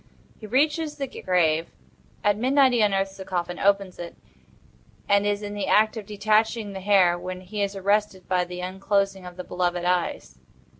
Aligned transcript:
He 0.39 0.47
reaches 0.47 0.95
the 0.97 1.05
grave. 1.05 1.69
At 2.23 2.35
midnight 2.35 2.71
he 2.71 2.81
unearths 2.81 3.17
the 3.17 3.23
coffin, 3.23 3.59
opens 3.59 3.99
it, 3.99 4.15
and 5.07 5.27
is 5.27 5.43
in 5.43 5.53
the 5.53 5.67
act 5.67 5.95
of 5.95 6.07
detaching 6.07 6.73
the 6.73 6.79
hair, 6.81 7.19
when 7.19 7.41
he 7.41 7.61
is 7.61 7.75
arrested 7.75 8.27
by 8.27 8.45
the 8.45 8.61
unclosing 8.61 9.27
of 9.27 9.37
the 9.37 9.43
beloved 9.43 9.85
eyes. 9.85 10.39